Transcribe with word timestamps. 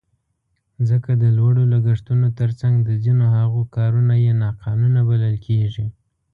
ځکه 0.89 1.11
د 1.21 1.23
لوړو 1.37 1.63
لګښتونو 1.73 2.27
تر 2.39 2.49
څنګ 2.61 2.75
د 2.87 2.89
ځینو 3.03 3.25
هغو 3.37 3.61
کارونه 3.75 4.13
یې 4.23 4.33
ناقانونه 4.43 4.99
بلل 5.09 5.35
کېږي. 5.47 5.87